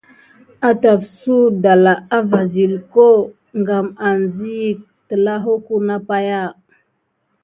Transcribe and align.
Ətafsu 0.69 1.35
ɗanla 1.63 1.93
à 2.17 2.17
va 2.29 2.39
silko 2.51 3.05
gam 3.67 3.87
asiyik 4.07 4.77
daki 5.09 5.21
naku 5.25 5.47
neku 5.67 5.75
na 5.87 5.95
pay. 6.07 6.27